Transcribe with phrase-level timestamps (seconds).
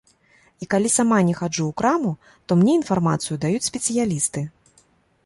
[0.65, 2.11] І калі сама не хаджу ў краму,
[2.45, 4.45] то мне інфармацыю даюць спецыялісты.